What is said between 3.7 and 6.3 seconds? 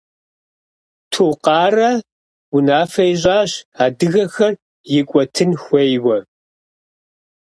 адыгэхэр икӏуэтын хуейуэ.